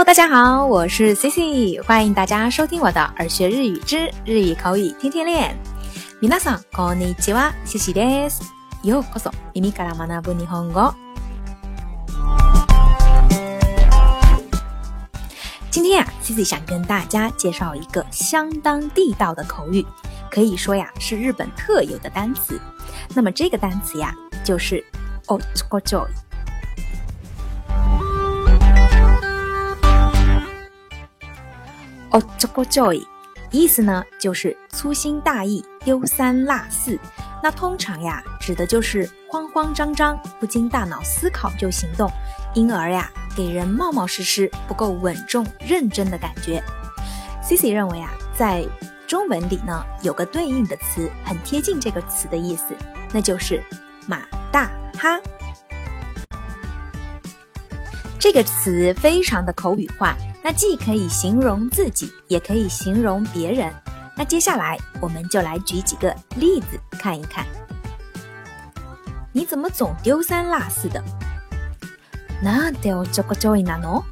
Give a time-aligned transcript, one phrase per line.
[0.00, 5.54] 大家好，我是 Cici，欢迎大家收听我的耳学日语之日语口语天天练。
[6.18, 8.40] 皆さんこんにちは、Cici です。
[8.82, 10.94] ようこそ耳から学ぶ日本語。
[15.70, 19.84] 今天呀，Cici 想跟大家介绍一个相当地道的口语，
[20.30, 22.58] 可以说呀是日本特有的单词。
[23.14, 24.82] 那么这个单词呀，就是
[25.26, 26.06] “otsukojoy”。
[32.11, 33.05] 哦，这个 joy，
[33.51, 36.99] 意思呢就是粗心大意、丢三落四。
[37.41, 42.11] 那通常呀，指的就是慌慌张张、不经大脑思考就行动，
[42.53, 46.61] 因而呀，给人冒冒失失、不够稳重认真的感觉。
[47.43, 48.63] Cici 认为啊，在
[49.07, 52.75] 中文里呢，有个对应的词很贴近这个词的意思，
[53.11, 53.63] 那就是
[54.05, 55.19] 马大哈。
[58.19, 60.15] 这个词非常的口语化。
[60.42, 63.72] 那既可以形容自己，也可以形容别人。
[64.16, 67.44] 那接下来我们就来举几个例子看一看。
[69.32, 71.02] 你怎么总丢三落四的？
[72.42, 74.04] なんでおちょこちょいなの？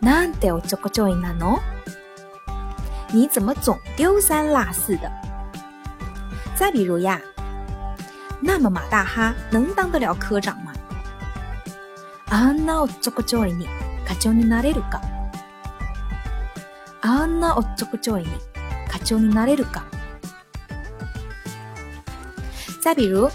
[0.00, 1.58] なんでおちょこちょいなの？
[3.12, 5.10] 你怎么总丢三落四的？
[6.54, 7.20] 再比如呀，
[8.40, 10.72] 那么马大哈能当得了科长吗？
[12.30, 13.68] あんなおちょこちょいに。
[14.13, 15.01] 課長になれるか？
[17.01, 18.27] あんなおっちょこちょいに
[18.87, 19.85] 課長になれるか？
[22.79, 23.31] 再比如，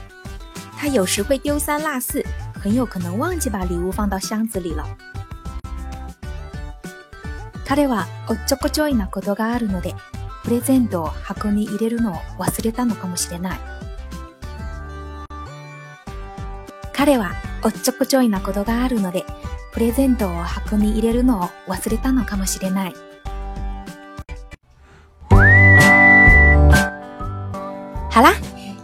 [0.81, 2.25] 他有时会丢三落四，
[2.63, 4.85] 很有可能忘记把礼物放到箱子里了。
[7.67, 9.97] 彼はおっちょこちょいなことがあるので、
[10.45, 13.59] プレゼントを箱に入れるのを忘れたのかもしれない。
[16.93, 17.33] 彼は
[17.65, 19.25] おっちょこちょいなことがあるので、
[19.74, 22.94] プレゼントを箱に入れるのを忘れたのかもしれない。
[28.10, 28.34] 好啦，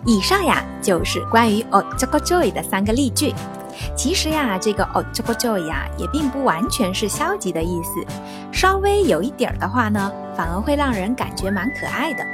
[0.05, 3.33] 以上呀就是关于 o j o k o joy 的三个例句。
[3.95, 8.03] 其实呀，这个 o j o k o joy 呀也并不完全是消极的意思，
[8.51, 12.25] 稍微有一点儿的话呢，反而会让人感觉蛮可爱的。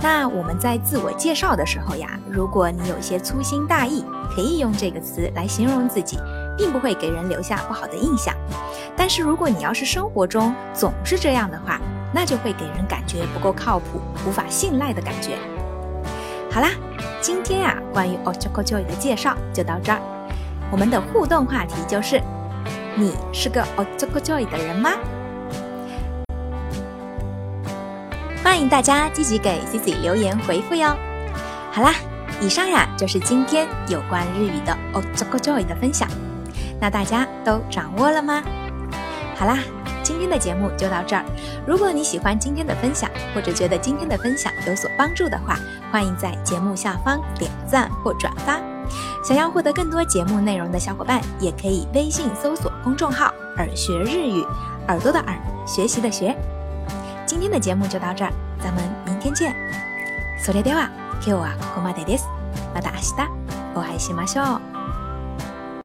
[0.00, 4.02] 那我们在自我介绍的时候呀，如果你有些粗心大意，
[4.34, 6.18] 可以用这个词来形容自己。
[6.57, 8.33] 并不会给人留下不好的印象，
[8.95, 11.79] 但是如果你要是生活中总是这样的话，
[12.13, 15.37] 那就会给人感觉不够靠谱、无法信赖的感觉。
[16.51, 16.69] 好啦，
[17.19, 19.99] 今天呀，关于 Ojokojoy 的介绍就到这儿。
[20.71, 22.21] 我们的互动话题就是：
[22.95, 24.91] 你是个 Ojokojoy 的人吗？
[28.43, 30.95] 欢迎大家积极给 Cici 留言回复哟。
[31.71, 31.95] 好啦，
[32.39, 36.07] 以上呀就是今天有关日语的 Ojokojoy 的分享。
[36.82, 38.42] 那大家都掌握了吗？
[39.36, 39.58] 好啦，
[40.02, 41.24] 今天的节目就到这儿。
[41.66, 45.56] 如果你喜欢今天的分享，或者觉得今天的分享有所帮助的话，
[45.92, 48.60] 欢迎在节目下方点赞或转发。
[49.22, 54.46] 想要获得更多节目内容的小伙伴，也可以微信搜索公众号“耳学日语”，
[54.88, 55.36] 耳朵的耳，
[55.66, 56.34] 学习的学。
[57.26, 58.32] 今天的节目就到这儿，
[58.62, 59.54] 咱们明天见。
[60.42, 60.88] それでは
[61.20, 62.26] 今日はここまでです。
[62.74, 63.28] また明日
[63.74, 64.81] お会いしましょう。